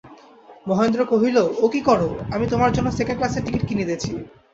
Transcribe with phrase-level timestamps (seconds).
[0.67, 1.99] মহেন্দ্র কহিল, ও কী কর,
[2.31, 4.11] আমি তোমার জন্য সেকেণ্ড ক্লাসের টিকিট কিনিতেছি।